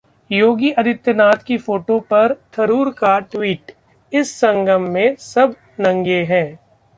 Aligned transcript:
योगी 0.31 0.71
आदित्यनाथ 0.71 1.43
की 1.43 1.57
फोटो 1.57 1.99
पर 1.99 2.33
थरूर 2.57 2.89
का 2.91 3.19
ट्वीट- 3.19 3.71
इस 4.11 4.33
संगम 4.35 4.89
में 4.89 5.15
सब 5.19 5.55
नंगे 5.79 6.23
हैं! 6.23 6.59